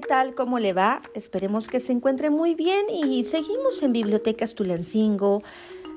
¿qué 0.00 0.06
tal? 0.06 0.36
¿Cómo 0.36 0.60
le 0.60 0.72
va? 0.74 1.02
Esperemos 1.14 1.66
que 1.66 1.80
se 1.80 1.90
encuentre 1.90 2.30
muy 2.30 2.54
bien 2.54 2.86
y 2.88 3.24
seguimos 3.24 3.82
en 3.82 3.92
Bibliotecas 3.92 4.54
Tulancingo 4.54 5.42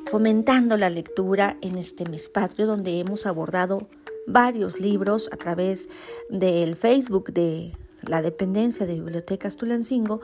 fomentando 0.10 0.76
la 0.76 0.90
lectura 0.90 1.56
en 1.62 1.78
este 1.78 2.10
mes 2.10 2.28
patrio 2.28 2.66
donde 2.66 3.00
hemos 3.00 3.28
abordado 3.28 3.88
varios 4.26 4.80
libros 4.80 5.30
a 5.32 5.38
través 5.38 5.88
del 6.32 6.78
Facebook 6.78 7.32
de 7.32 7.78
la 8.02 8.24
dependencia 8.24 8.88
de 8.88 8.96
Bibliotecas 8.96 9.56
Tulancingo, 9.56 10.20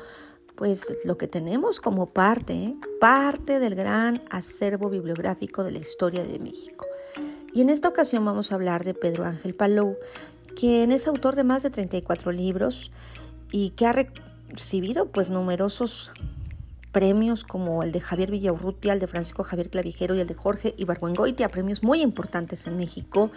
pues 0.56 0.88
lo 1.06 1.20
que 1.20 1.28
tenemos 1.28 1.80
como 1.80 2.08
parte, 2.08 2.54
¿eh? 2.56 2.76
parte 3.00 3.60
del 3.60 3.76
gran 3.76 4.24
acervo 4.32 4.90
bibliográfico 4.90 5.64
de 5.64 5.74
la 5.74 5.78
historia 5.78 6.24
de 6.24 6.40
México. 6.40 6.88
Y 7.54 7.62
en 7.62 7.70
esta 7.70 7.90
ocasión 7.90 8.26
vamos 8.26 8.52
a 8.52 8.56
hablar 8.56 8.84
de 8.84 8.96
Pedro 8.96 9.26
Ángel 9.26 9.54
Palou, 9.54 9.98
quien 10.56 10.92
es 10.92 11.08
autor 11.08 11.36
de 11.36 11.44
más 11.44 11.62
de 11.62 11.70
34 11.70 12.32
libros 12.32 12.92
y 13.52 13.72
que 13.72 13.86
ha 13.86 13.94
recibido 14.50 15.08
pues 15.12 15.30
numerosos 15.30 16.12
premios 16.92 17.44
como 17.44 17.84
el 17.84 17.92
de 17.92 18.02
Javier 18.02 18.32
Villaurrutia, 18.32 18.94
el 18.94 19.00
de 19.00 19.08
Francisco 19.08 19.44
Javier 19.44 19.70
Clavijero 19.70 20.16
y 20.16 20.20
el 20.20 20.28
de 20.28 20.34
Jorge 20.34 20.74
Ibargüengoitia, 20.78 21.50
premios 21.50 21.84
muy 21.84 22.02
importantes 22.02 22.66
en 22.66 22.78
México 22.78 23.32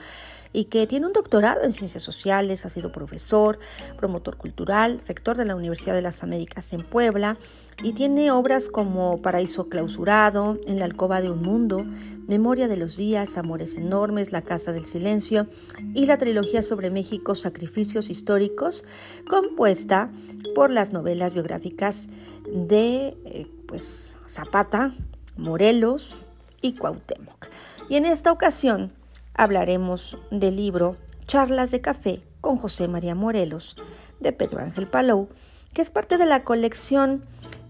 y 0.52 0.64
que 0.64 0.86
tiene 0.86 1.06
un 1.06 1.12
doctorado 1.12 1.62
en 1.62 1.72
ciencias 1.72 2.02
sociales, 2.02 2.66
ha 2.66 2.70
sido 2.70 2.90
profesor, 2.90 3.58
promotor 3.96 4.36
cultural, 4.36 5.02
rector 5.06 5.36
de 5.36 5.44
la 5.44 5.54
Universidad 5.54 5.94
de 5.94 6.02
las 6.02 6.22
Américas 6.22 6.72
en 6.72 6.82
Puebla 6.82 7.38
y 7.82 7.92
tiene 7.92 8.30
obras 8.30 8.68
como 8.68 9.18
Paraíso 9.22 9.68
clausurado, 9.68 10.58
En 10.66 10.78
la 10.78 10.84
alcoba 10.84 11.20
de 11.20 11.30
un 11.30 11.42
mundo, 11.42 11.84
Memoria 12.26 12.68
de 12.68 12.76
los 12.76 12.96
días, 12.96 13.36
Amores 13.36 13.76
enormes, 13.76 14.32
La 14.32 14.42
casa 14.42 14.72
del 14.72 14.84
silencio 14.84 15.46
y 15.94 16.06
la 16.06 16.18
trilogía 16.18 16.62
sobre 16.62 16.90
México, 16.90 17.34
Sacrificios 17.34 18.10
históricos, 18.10 18.84
compuesta 19.28 20.10
por 20.54 20.70
las 20.70 20.92
novelas 20.92 21.34
biográficas 21.34 22.08
de 22.52 23.16
eh, 23.24 23.46
pues 23.66 24.16
Zapata, 24.28 24.92
Morelos 25.36 26.24
y 26.60 26.74
Cuauhtémoc. 26.74 27.48
Y 27.88 27.96
en 27.96 28.04
esta 28.04 28.32
ocasión 28.32 28.92
hablaremos 29.34 30.18
del 30.30 30.56
libro 30.56 30.96
Charlas 31.26 31.70
de 31.70 31.80
Café 31.80 32.22
con 32.40 32.56
José 32.56 32.88
María 32.88 33.14
Morelos 33.14 33.76
de 34.18 34.32
Pedro 34.32 34.60
Ángel 34.60 34.86
Palou, 34.86 35.28
que 35.72 35.82
es 35.82 35.90
parte 35.90 36.18
de 36.18 36.26
la 36.26 36.44
colección 36.44 37.24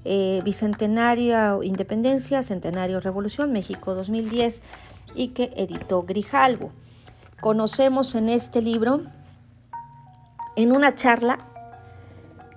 eh, 0.04 0.40
Bicentenario 0.44 1.62
Independencia, 1.62 2.42
Centenario 2.42 3.00
Revolución 3.00 3.52
México 3.52 3.94
2010 3.94 4.62
y 5.14 5.28
que 5.28 5.50
editó 5.56 6.04
Grijalvo. 6.04 6.72
Conocemos 7.40 8.14
en 8.14 8.28
este 8.28 8.62
libro, 8.62 9.02
en 10.56 10.72
una 10.72 10.94
charla 10.94 11.38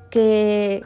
que 0.09 0.86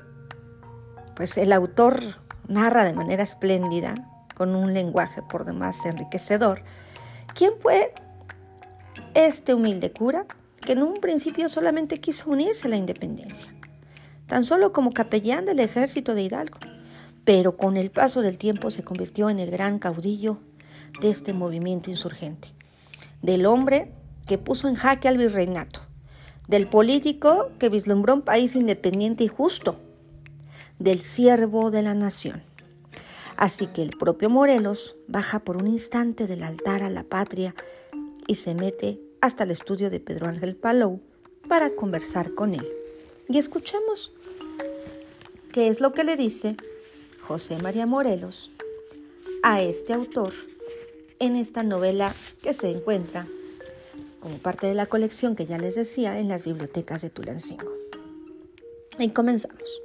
pues 1.16 1.38
el 1.38 1.52
autor 1.52 2.02
narra 2.48 2.84
de 2.84 2.94
manera 2.94 3.24
espléndida, 3.24 3.96
con 4.36 4.56
un 4.56 4.74
lenguaje 4.74 5.24
por 5.24 5.46
demás 5.46 5.84
enriquecedor, 5.86 6.64
quién 7.34 7.54
fue 7.60 7.94
este 9.14 9.54
humilde 9.54 9.92
cura, 9.92 10.26
que 10.62 10.74
en 10.74 10.84
un 10.84 10.96
principio 10.96 11.50
solamente 11.50 12.00
quiso 12.00 12.30
unirse 12.30 12.68
a 12.68 12.70
la 12.70 12.78
independencia, 12.78 13.54
tan 14.28 14.46
solo 14.46 14.74
como 14.74 14.92
capellán 14.92 15.46
del 15.46 15.60
ejército 15.60 16.14
de 16.14 16.24
Hidalgo, 16.24 16.60
pero 17.24 17.58
con 17.58 17.78
el 17.78 17.92
paso 17.92 18.22
del 18.22 18.38
tiempo 18.38 18.72
se 18.72 18.84
convirtió 18.84 19.30
en 19.30 19.40
el 19.40 19.52
gran 19.52 19.80
caudillo 19.80 20.40
de 21.02 21.10
este 21.10 21.34
movimiento 21.34 21.90
insurgente, 21.90 22.50
del 23.22 23.46
hombre 23.46 23.92
que 24.28 24.38
puso 24.38 24.68
en 24.68 24.76
jaque 24.76 25.08
al 25.08 25.18
virreinato, 25.18 25.82
del 26.48 26.68
político 26.68 27.50
que 27.60 27.70
vislumbró 27.70 28.14
un 28.14 28.22
país 28.22 28.56
independiente 28.56 29.24
y 29.24 29.28
justo, 29.28 29.80
del 30.80 31.00
siervo 31.00 31.72
de 31.72 31.82
la 31.82 31.94
nación. 31.94 32.44
Así 33.36 33.68
que 33.68 33.84
el 33.84 33.92
propio 33.92 34.30
Morelos 34.30 34.96
baja 35.08 35.40
por 35.40 35.58
un 35.58 35.68
instante 35.68 36.28
del 36.28 36.44
altar 36.44 36.82
a 36.82 36.90
la 36.90 37.04
patria 37.04 37.56
y 38.28 38.36
se 38.36 38.54
mete 38.54 39.00
hasta 39.22 39.46
el 39.46 39.52
estudio 39.52 39.90
de 39.90 40.00
Pedro 40.00 40.28
Ángel 40.28 40.56
Palou 40.56 41.02
para 41.48 41.76
conversar 41.76 42.34
con 42.34 42.54
él. 42.54 42.68
Y 43.28 43.38
escuchemos 43.38 44.14
qué 45.52 45.70
es 45.70 45.80
lo 45.80 45.94
que 45.94 46.04
le 46.04 46.16
dice 46.16 46.56
José 47.22 47.58
María 47.58 47.86
Morelos 47.86 48.52
a 49.44 49.62
este 49.62 49.94
autor 49.94 50.34
en 51.20 51.36
esta 51.36 51.64
novela 51.64 52.16
que 52.42 52.54
se 52.54 52.70
encuentra 52.70 53.26
como 54.20 54.38
parte 54.40 54.68
de 54.68 54.74
la 54.74 54.88
colección 54.88 55.36
que 55.36 55.46
ya 55.46 55.58
les 55.58 55.76
decía 55.76 56.20
en 56.20 56.28
las 56.28 56.44
bibliotecas 56.44 57.02
de 57.02 57.10
Tulancingo. 57.10 57.72
Y 59.00 59.10
comenzamos. 59.10 59.82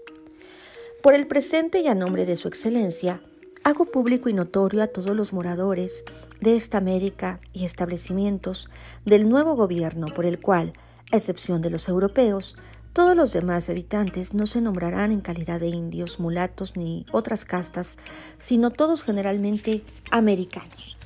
Por 1.03 1.15
el 1.15 1.27
presente 1.27 1.81
y 1.81 1.89
a 1.89 1.95
nombre 1.95 2.27
de 2.27 2.37
su 2.37 2.49
excelencia, 2.49 3.21
Hago 3.65 3.85
público 3.85 4.29
y 4.29 4.33
notorio 4.33 4.83
a 4.83 4.89
todos 4.89 5.17
los 5.17 5.33
moradores 5.33 6.05
de 6.41 6.57
esta 6.57 6.79
América 6.79 7.41
y 7.53 7.65
establecimientos 7.65 8.69
del 9.05 9.29
nuevo 9.29 9.55
gobierno 9.55 10.09
por 10.09 10.25
el 10.25 10.41
cual, 10.41 10.73
a 11.13 11.17
excepción 11.17 11.63
de 11.63 11.71
los 11.71 11.89
europeos, 11.89 12.57
todos 12.93 13.17
los 13.17 13.33
demás 13.33 13.71
habitantes 13.71 14.35
no 14.35 14.47
se 14.47 14.61
nombrarán 14.61 15.13
en 15.13 15.21
calidad 15.21 15.61
de 15.61 15.69
indios, 15.69 16.19
mulatos 16.19 16.77
ni 16.77 17.07
otras 17.13 17.45
castas, 17.45 17.99
sino 18.37 18.71
todos 18.71 19.05
generalmente 19.05 19.85
americanos. 20.11 20.99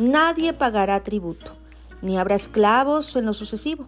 Nadie 0.00 0.52
pagará 0.52 1.04
tributo, 1.04 1.52
ni 2.02 2.18
habrá 2.18 2.34
esclavos 2.34 3.14
en 3.14 3.26
lo 3.26 3.34
sucesivo, 3.34 3.86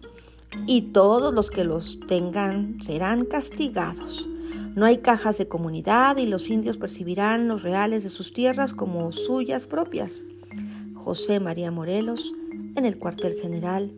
y 0.65 0.93
todos 0.93 1.33
los 1.33 1.51
que 1.51 1.65
los 1.65 1.99
tengan 2.07 2.81
serán 2.81 3.25
castigados 3.25 4.29
no 4.75 4.85
hay 4.85 4.99
cajas 4.99 5.37
de 5.37 5.47
comunidad 5.47 6.17
y 6.17 6.27
los 6.27 6.49
indios 6.49 6.77
percibirán 6.77 7.47
los 7.47 7.63
reales 7.63 8.03
de 8.03 8.09
sus 8.09 8.33
tierras 8.33 8.73
como 8.73 9.11
suyas 9.11 9.67
propias. 9.67 10.23
José 10.95 11.39
María 11.39 11.71
Morelos 11.71 12.33
en 12.75 12.85
el 12.85 12.99
cuartel 12.99 13.39
general 13.41 13.91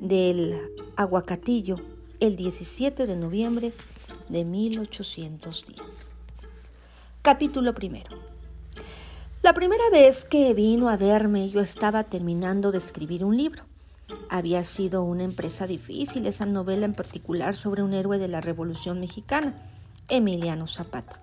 del 0.00 0.58
Aguacatillo 0.96 1.76
el 2.20 2.36
17 2.36 3.06
de 3.06 3.16
noviembre 3.16 3.72
de 4.28 4.44
1810. 4.44 5.78
Capítulo 7.22 7.74
primero. 7.74 8.18
La 9.42 9.54
primera 9.54 9.90
vez 9.90 10.24
que 10.24 10.54
vino 10.54 10.88
a 10.88 10.96
verme 10.96 11.50
yo 11.50 11.60
estaba 11.60 12.04
terminando 12.04 12.72
de 12.72 12.78
escribir 12.78 13.24
un 13.24 13.36
libro. 13.36 13.64
Había 14.28 14.64
sido 14.64 15.02
una 15.02 15.24
empresa 15.24 15.66
difícil 15.66 16.26
esa 16.26 16.46
novela 16.46 16.86
en 16.86 16.94
particular 16.94 17.56
sobre 17.56 17.82
un 17.82 17.94
héroe 17.94 18.18
de 18.18 18.28
la 18.28 18.40
Revolución 18.40 19.00
Mexicana. 19.00 19.54
Emiliano 20.08 20.66
Zapata. 20.66 21.20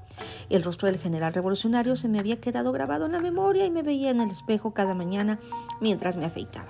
El 0.50 0.64
rostro 0.64 0.88
del 0.88 1.00
general 1.00 1.34
revolucionario 1.34 1.96
se 1.96 2.10
me 2.10 2.20
había 2.20 2.42
quedado 2.42 2.72
grabado 2.72 3.06
en 3.06 3.12
la 3.12 3.20
memoria 3.20 3.66
y 3.66 3.72
me 3.72 3.84
veía 3.84 4.10
en 4.10 4.22
el 4.22 4.32
espejo 4.32 4.74
cada 4.74 4.94
mañana 4.94 5.40
mientras 5.80 6.18
me 6.18 6.26
afeitaba. 6.26 6.70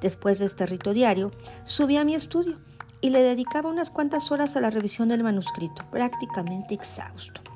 Después 0.00 0.38
de 0.38 0.46
este 0.46 0.66
rito 0.66 0.92
diario, 0.92 1.30
subí 1.64 1.96
a 1.96 2.04
mi 2.04 2.14
estudio 2.14 2.58
y 3.00 3.10
le 3.10 3.22
dedicaba 3.22 3.70
unas 3.70 3.90
cuantas 3.90 4.30
horas 4.30 4.56
a 4.56 4.60
la 4.60 4.70
revisión 4.70 5.08
del 5.08 5.22
manuscrito, 5.22 5.84
prácticamente 5.90 6.74
exhausto. 6.74 7.49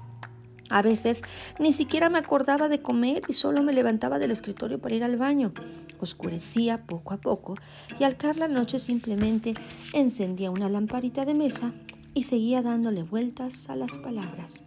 A 0.74 0.82
veces 0.82 1.22
ni 1.60 1.70
siquiera 1.70 2.08
me 2.08 2.18
acordaba 2.18 2.68
de 2.68 2.82
comer 2.82 3.22
y 3.28 3.34
solo 3.34 3.62
me 3.62 3.72
levantaba 3.72 4.18
del 4.18 4.32
escritorio 4.32 4.80
para 4.80 4.96
ir 4.96 5.04
al 5.04 5.16
baño. 5.16 5.52
Oscurecía 6.00 6.84
poco 6.84 7.14
a 7.14 7.18
poco 7.18 7.54
y 8.00 8.02
al 8.02 8.16
caer 8.16 8.38
la 8.38 8.48
noche 8.48 8.80
simplemente 8.80 9.54
encendía 9.92 10.50
una 10.50 10.68
lamparita 10.68 11.24
de 11.24 11.34
mesa 11.34 11.72
y 12.12 12.24
seguía 12.24 12.60
dándole 12.60 13.04
vueltas 13.04 13.70
a 13.70 13.76
las 13.76 13.98
palabras. 13.98 14.64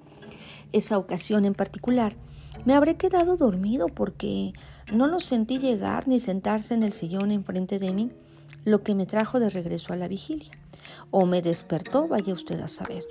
Esa 0.71 0.97
ocasión 0.97 1.43
en 1.43 1.53
particular 1.53 2.15
me 2.63 2.73
habré 2.73 2.95
quedado 2.95 3.35
dormido 3.35 3.87
porque 3.87 4.53
no 4.93 5.07
lo 5.07 5.19
sentí 5.19 5.59
llegar 5.59 6.07
ni 6.07 6.21
sentarse 6.21 6.73
en 6.73 6.83
el 6.83 6.93
sillón 6.93 7.31
enfrente 7.31 7.79
de 7.79 7.91
mí, 7.91 8.13
lo 8.63 8.81
que 8.81 8.95
me 8.95 9.07
trajo 9.07 9.41
de 9.41 9.49
regreso 9.49 9.91
a 9.91 9.97
la 9.97 10.07
vigilia. 10.07 10.51
O 11.11 11.25
me 11.25 11.41
despertó, 11.41 12.07
vaya 12.07 12.31
usted 12.31 12.61
a 12.61 12.69
saber. 12.69 13.03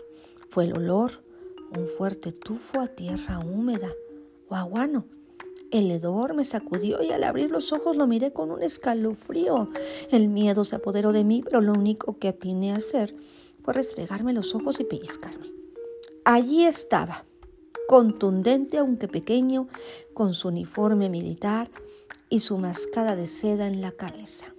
Fue 0.48 0.64
el 0.64 0.72
olor, 0.72 1.25
un 1.74 1.86
fuerte 1.86 2.32
tufo 2.32 2.80
a 2.80 2.88
tierra 2.88 3.38
húmeda 3.38 3.92
o 4.48 4.54
aguano. 4.54 5.06
El 5.70 5.90
hedor 5.90 6.34
me 6.34 6.44
sacudió 6.44 7.02
y 7.02 7.10
al 7.10 7.24
abrir 7.24 7.50
los 7.50 7.72
ojos 7.72 7.96
lo 7.96 8.06
miré 8.06 8.32
con 8.32 8.50
un 8.50 8.62
escalofrío. 8.62 9.68
El 10.10 10.28
miedo 10.28 10.64
se 10.64 10.76
apoderó 10.76 11.12
de 11.12 11.24
mí, 11.24 11.42
pero 11.44 11.60
lo 11.60 11.72
único 11.72 12.18
que 12.18 12.28
atiné 12.28 12.72
a 12.72 12.76
hacer 12.76 13.16
fue 13.62 13.74
restregarme 13.74 14.32
los 14.32 14.54
ojos 14.54 14.78
y 14.78 14.84
pellizcarme. 14.84 15.52
Allí 16.24 16.64
estaba, 16.64 17.24
contundente 17.88 18.78
aunque 18.78 19.08
pequeño, 19.08 19.68
con 20.14 20.34
su 20.34 20.48
uniforme 20.48 21.08
militar 21.08 21.70
y 22.28 22.40
su 22.40 22.58
mascada 22.58 23.16
de 23.16 23.26
seda 23.26 23.66
en 23.66 23.80
la 23.80 23.92
cabeza. 23.92 24.54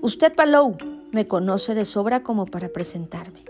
Usted, 0.00 0.34
Palou, 0.34 0.76
me 1.12 1.26
conoce 1.26 1.74
de 1.74 1.84
sobra 1.84 2.22
como 2.22 2.46
para 2.46 2.68
presentarme. 2.68 3.44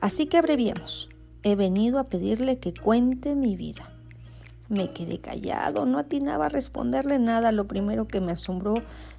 Así 0.00 0.26
que 0.26 0.38
abreviemos. 0.38 1.08
He 1.44 1.54
venido 1.54 1.98
a 1.98 2.08
pedirle 2.08 2.58
que 2.58 2.74
cuente 2.74 3.36
mi 3.36 3.56
vida. 3.56 3.90
Me 4.68 4.92
quedé 4.92 5.18
callado, 5.18 5.86
no 5.86 5.98
atinaba 5.98 6.46
a 6.46 6.48
responderle 6.48 7.18
nada. 7.18 7.52
Lo 7.52 7.66
primero 7.66 8.08
que 8.08 8.20
me 8.20 8.32
asombró 8.32 8.74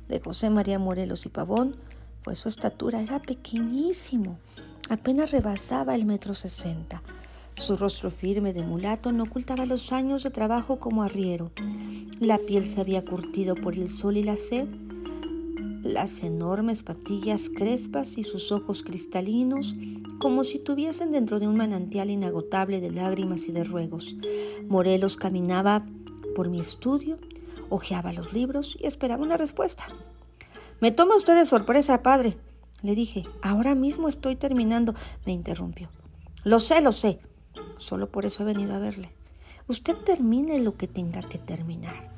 de 0.09 0.19
José 0.19 0.49
María 0.49 0.79
Morelos 0.79 1.25
y 1.25 1.29
Pavón 1.29 1.77
pues 2.23 2.39
su 2.39 2.49
estatura 2.49 3.01
era 3.01 3.19
pequeñísimo 3.19 4.39
apenas 4.89 5.31
rebasaba 5.31 5.95
el 5.95 6.05
metro 6.05 6.33
sesenta. 6.33 7.01
Su 7.55 7.77
rostro 7.77 8.11
firme 8.11 8.53
de 8.53 8.63
mulato 8.63 9.11
no 9.11 9.23
ocultaba 9.23 9.65
los 9.65 9.91
años 9.93 10.23
de 10.23 10.29
trabajo 10.29 10.79
como 10.79 11.03
arriero. 11.03 11.51
La 12.19 12.37
piel 12.37 12.65
se 12.65 12.81
había 12.81 13.05
curtido 13.05 13.55
por 13.55 13.75
el 13.75 13.89
sol 13.89 14.17
y 14.17 14.23
la 14.23 14.37
sed. 14.37 14.67
Las 15.85 16.23
enormes 16.23 16.81
patillas 16.81 17.51
crespas 17.55 18.17
y 18.17 18.23
sus 18.23 18.51
ojos 18.51 18.81
cristalinos, 18.81 19.75
como 20.17 20.43
si 20.43 20.57
tuviesen 20.57 21.11
dentro 21.11 21.39
de 21.39 21.47
un 21.47 21.55
manantial 21.55 22.09
inagotable 22.09 22.81
de 22.81 22.89
lágrimas 22.89 23.47
y 23.47 23.51
de 23.51 23.63
ruegos. 23.63 24.15
Morelos 24.67 25.15
caminaba 25.15 25.85
por 26.35 26.49
mi 26.49 26.59
estudio, 26.59 27.19
hojeaba 27.69 28.13
los 28.13 28.33
libros 28.33 28.75
y 28.81 28.87
esperaba 28.87 29.21
una 29.21 29.37
respuesta. 29.37 29.83
Me 30.81 30.89
toma 30.89 31.17
usted 31.17 31.35
de 31.35 31.45
sorpresa, 31.45 32.01
padre. 32.01 32.35
Le 32.81 32.95
dije, 32.95 33.27
ahora 33.43 33.75
mismo 33.75 34.09
estoy 34.09 34.35
terminando. 34.35 34.95
Me 35.23 35.33
interrumpió. 35.33 35.89
Lo 36.43 36.57
sé, 36.57 36.81
lo 36.81 36.93
sé. 36.93 37.19
Solo 37.77 38.09
por 38.09 38.25
eso 38.25 38.41
he 38.41 38.47
venido 38.47 38.73
a 38.73 38.79
verle. 38.79 39.11
Usted 39.67 39.95
termine 39.97 40.57
lo 40.57 40.77
que 40.77 40.87
tenga 40.87 41.21
que 41.21 41.37
terminar. 41.37 42.11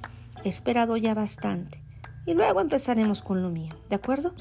He 0.45 0.47
esperado 0.47 0.95
ya 0.95 1.13
bastante. 1.13 1.85
Y 2.27 2.33
luego 2.33 2.59
empezaremos 2.59 3.21
con 3.21 3.41
lo 3.41 3.49
mío, 3.49 3.73
¿de 3.87 3.95
acuerdo? 3.95 4.33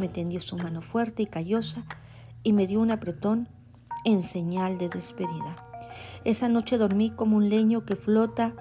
Me 0.00 0.08
tendió 0.08 0.40
su 0.40 0.56
mano 0.56 0.82
fuerte 0.82 1.22
y 1.22 1.26
callosa 1.26 1.84
y 2.42 2.52
me 2.52 2.66
dio 2.66 2.80
un 2.80 2.90
apretón 2.90 3.48
en 4.04 4.20
señal 4.20 4.78
de 4.78 4.88
despedida. 4.88 5.56
Esa 6.24 6.48
noche 6.48 6.76
dormí 6.76 7.10
como 7.10 7.36
un 7.36 7.48
leño 7.48 7.84
que 7.84 7.94
flota 7.94 8.56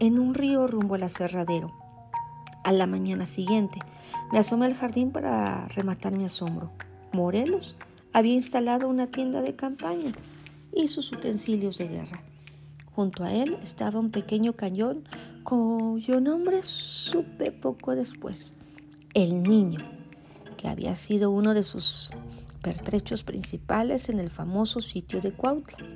en 0.00 0.18
un 0.18 0.34
río 0.34 0.66
rumbo 0.66 0.96
al 0.96 1.04
aserradero. 1.04 1.72
A 2.62 2.72
la 2.72 2.86
mañana 2.86 3.24
siguiente 3.24 3.78
me 4.30 4.38
asomé 4.38 4.66
al 4.66 4.74
jardín 4.74 5.10
para 5.10 5.66
rematar 5.68 6.12
mi 6.12 6.26
asombro. 6.26 6.72
Morelos 7.12 7.74
había 8.12 8.34
instalado 8.34 8.86
una 8.86 9.06
tienda 9.06 9.40
de 9.40 9.56
campaña 9.56 10.12
y 10.74 10.88
sus 10.88 11.10
utensilios 11.10 11.78
de 11.78 11.88
guerra. 11.88 12.20
Junto 12.94 13.24
a 13.24 13.32
él 13.32 13.56
estaba 13.62 13.98
un 13.98 14.10
pequeño 14.10 14.52
cañón 14.52 15.08
cuyo 15.44 16.20
nombre 16.20 16.62
supe 16.62 17.52
poco 17.52 17.94
después. 17.94 18.54
El 19.12 19.42
niño, 19.42 19.80
que 20.56 20.68
había 20.68 20.96
sido 20.96 21.30
uno 21.30 21.54
de 21.54 21.62
sus 21.62 22.10
pertrechos 22.62 23.22
principales 23.22 24.08
en 24.08 24.18
el 24.18 24.30
famoso 24.30 24.80
sitio 24.80 25.20
de 25.20 25.32
Cuautla. 25.32 25.86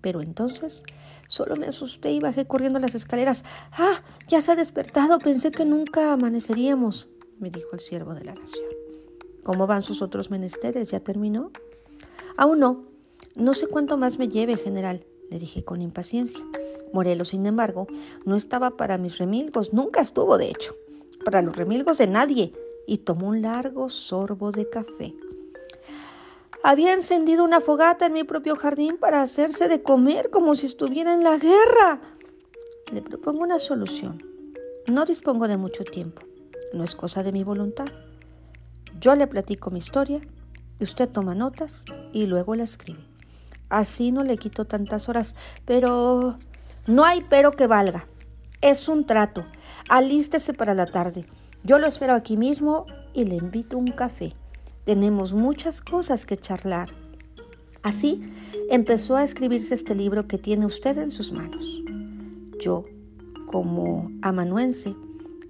Pero 0.00 0.22
entonces 0.22 0.82
solo 1.28 1.56
me 1.56 1.66
asusté 1.66 2.12
y 2.12 2.20
bajé 2.20 2.46
corriendo 2.46 2.78
las 2.78 2.94
escaleras. 2.94 3.44
¡Ah! 3.72 4.02
Ya 4.26 4.40
se 4.40 4.52
ha 4.52 4.56
despertado. 4.56 5.18
Pensé 5.18 5.50
que 5.50 5.64
nunca 5.64 6.12
amaneceríamos, 6.12 7.10
me 7.38 7.50
dijo 7.50 7.68
el 7.74 7.80
siervo 7.80 8.14
de 8.14 8.24
la 8.24 8.34
nación. 8.34 8.66
¿Cómo 9.44 9.66
van 9.66 9.84
sus 9.84 10.02
otros 10.02 10.30
menesteres? 10.30 10.90
¿Ya 10.90 11.00
terminó? 11.00 11.52
Aún 12.36 12.60
no, 12.60 12.84
no 13.36 13.54
sé 13.54 13.66
cuánto 13.66 13.98
más 13.98 14.18
me 14.18 14.28
lleve, 14.28 14.56
general, 14.56 15.04
le 15.30 15.38
dije 15.38 15.64
con 15.64 15.82
impaciencia. 15.82 16.44
Morelos, 16.92 17.28
sin 17.28 17.46
embargo, 17.46 17.86
no 18.24 18.36
estaba 18.36 18.76
para 18.76 18.98
mis 18.98 19.18
remilgos, 19.18 19.72
nunca 19.72 20.00
estuvo, 20.00 20.38
de 20.38 20.50
hecho, 20.50 20.74
para 21.24 21.42
los 21.42 21.56
remilgos 21.56 21.98
de 21.98 22.06
nadie, 22.06 22.52
y 22.86 22.98
tomó 22.98 23.28
un 23.28 23.42
largo 23.42 23.88
sorbo 23.88 24.50
de 24.50 24.68
café. 24.68 25.14
Había 26.62 26.92
encendido 26.92 27.44
una 27.44 27.60
fogata 27.60 28.06
en 28.06 28.14
mi 28.14 28.24
propio 28.24 28.56
jardín 28.56 28.96
para 28.96 29.22
hacerse 29.22 29.68
de 29.68 29.82
comer 29.82 30.30
como 30.30 30.54
si 30.54 30.66
estuviera 30.66 31.14
en 31.14 31.22
la 31.22 31.38
guerra. 31.38 32.00
Le 32.92 33.02
propongo 33.02 33.42
una 33.42 33.58
solución. 33.58 34.22
No 34.86 35.04
dispongo 35.04 35.46
de 35.48 35.56
mucho 35.56 35.84
tiempo. 35.84 36.22
No 36.72 36.82
es 36.82 36.96
cosa 36.96 37.22
de 37.22 37.32
mi 37.32 37.44
voluntad. 37.44 37.86
Yo 39.00 39.14
le 39.14 39.26
platico 39.26 39.70
mi 39.70 39.78
historia, 39.78 40.20
usted 40.80 41.08
toma 41.08 41.34
notas 41.34 41.84
y 42.12 42.26
luego 42.26 42.54
la 42.54 42.64
escribe. 42.64 43.04
Así 43.68 44.12
no 44.12 44.24
le 44.24 44.38
quito 44.38 44.64
tantas 44.64 45.08
horas, 45.08 45.34
pero 45.64 46.38
no 46.88 47.04
hay 47.04 47.24
pero 47.28 47.52
que 47.52 47.66
valga. 47.66 48.08
Es 48.60 48.88
un 48.88 49.06
trato. 49.06 49.44
Alístese 49.88 50.54
para 50.54 50.74
la 50.74 50.86
tarde. 50.86 51.26
Yo 51.62 51.78
lo 51.78 51.86
espero 51.86 52.14
aquí 52.14 52.36
mismo 52.36 52.86
y 53.14 53.24
le 53.24 53.36
invito 53.36 53.78
un 53.78 53.86
café. 53.86 54.32
Tenemos 54.84 55.34
muchas 55.34 55.80
cosas 55.82 56.26
que 56.26 56.38
charlar. 56.38 56.88
Así 57.82 58.22
empezó 58.70 59.16
a 59.16 59.22
escribirse 59.22 59.74
este 59.74 59.94
libro 59.94 60.26
que 60.26 60.38
tiene 60.38 60.66
usted 60.66 60.98
en 60.98 61.10
sus 61.10 61.30
manos. 61.30 61.82
Yo, 62.58 62.86
como 63.46 64.10
amanuense, 64.22 64.96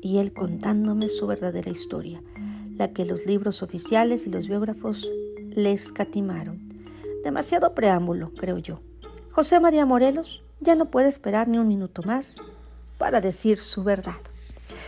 y 0.02 0.18
él 0.18 0.32
contándome 0.32 1.08
su 1.08 1.26
verdadera 1.26 1.70
historia, 1.70 2.22
la 2.76 2.92
que 2.92 3.04
los 3.04 3.26
libros 3.26 3.62
oficiales 3.62 4.26
y 4.26 4.30
los 4.30 4.48
biógrafos 4.48 5.10
le 5.50 5.72
escatimaron. 5.72 6.68
Demasiado 7.24 7.74
preámbulo, 7.74 8.32
creo 8.34 8.58
yo. 8.58 8.80
José 9.30 9.60
María 9.60 9.86
Morelos 9.86 10.42
ya 10.60 10.74
no 10.74 10.86
puede 10.86 11.08
esperar 11.08 11.48
ni 11.48 11.58
un 11.58 11.68
minuto 11.68 12.02
más 12.02 12.36
para 12.98 13.20
decir 13.20 13.58
su 13.58 13.84
verdad. 13.84 14.16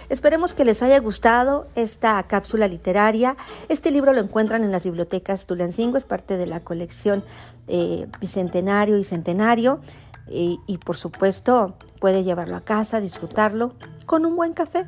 Esperemos 0.09 0.55
que 0.55 0.65
les 0.65 0.83
haya 0.83 0.99
gustado 0.99 1.69
esta 1.75 2.23
cápsula 2.25 2.69
literaria. 2.69 3.37
Este 3.69 3.91
libro 3.91 4.13
lo 4.13 4.21
encuentran 4.21 4.65
en 4.65 4.73
las 4.73 4.85
bibliotecas 4.85 5.47
Tulancingo, 5.47 5.97
es 5.97 6.05
parte 6.05 6.37
de 6.37 6.47
la 6.47 6.61
colección 6.61 7.25
eh, 7.69 8.07
Bicentenario 8.21 8.99
y 8.99 9.05
Centenario. 9.05 9.81
Y, 10.29 10.61
y 10.67 10.79
por 10.79 10.97
supuesto, 10.97 11.77
puede 11.99 12.25
llevarlo 12.25 12.57
a 12.57 12.61
casa, 12.61 13.01
disfrutarlo 13.01 13.75
con 14.07 14.27
un 14.27 14.37
buen 14.37 14.53
café. 14.53 14.87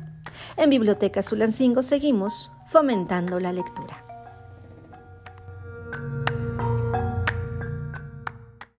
En 0.57 0.69
Bibliotecas 0.69 1.27
Tulancingo 1.27 1.83
seguimos 1.83 2.51
fomentando 2.67 3.39
la 3.39 3.51
lectura. 3.51 4.02